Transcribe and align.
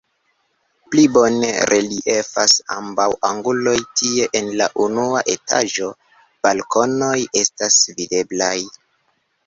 Pli 0.93 1.03
bone 1.17 1.51
reliefas 1.71 2.55
ambaŭ 2.77 3.07
anguloj, 3.31 3.75
tie 4.01 4.27
en 4.41 4.51
la 4.63 4.71
unua 4.89 5.25
etaĝo 5.37 5.95
balkonoj 6.49 7.17
estas 7.45 7.83
videblaj. 8.03 8.55